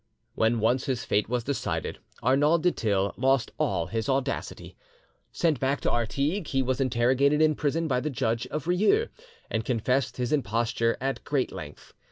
[0.33, 4.75] When once his fate was decided, Arnauld du Thill lost all his audacity.
[5.31, 9.09] Sent back to Artigues, he was interrogated in prison by the judge of Rieux,
[9.51, 11.93] and confessed his imposture at great length.